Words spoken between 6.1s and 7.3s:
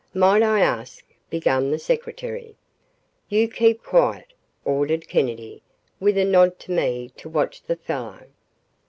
a nod to me to